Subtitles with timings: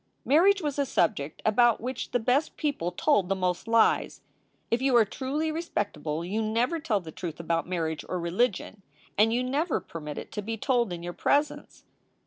[0.25, 4.21] Marriage was a subject about which the best people told the most lies.
[4.71, 8.81] If you are truly respectable you never tell the truth about marriage or religion,
[9.15, 11.83] and you never permit it to be told in your presence.